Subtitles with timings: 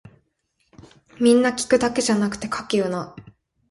[1.19, 3.15] 皆聞くだけじゃなくて書けよな